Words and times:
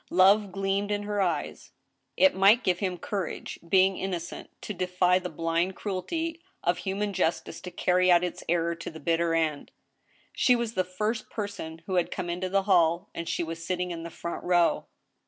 Love 0.09 0.51
gleamed 0.51 0.89
in 0.89 1.03
her 1.03 1.21
eyes. 1.21 1.73
It 2.17 2.33
might 2.33 2.63
give 2.63 2.79
him 2.79 2.97
courage, 2.97 3.59
being 3.69 3.97
innocent, 3.99 4.49
to 4.63 4.73
defy 4.73 5.19
the 5.19 5.29
blind 5.29 5.75
cruelty 5.75 6.41
of 6.63 6.79
human 6.79 7.13
justice 7.13 7.61
to 7.61 7.69
carry 7.69 8.09
out 8.11 8.23
its 8.23 8.43
error 8.49 8.73
to 8.73 8.89
the 8.89 8.99
bitter 8.99 9.35
end! 9.35 9.69
She 10.33 10.55
was 10.55 10.73
the 10.73 10.83
first 10.83 11.29
person 11.29 11.83
who 11.85 11.97
had 11.97 12.09
come 12.09 12.31
into 12.31 12.49
the 12.49 12.63
hall, 12.63 13.09
and 13.13 13.29
she 13.29 13.43
was 13.43 13.63
sitting 13.63 13.91
in 13.91 14.01
the 14.01 14.09
front 14.09 14.43
row. 14.43 14.87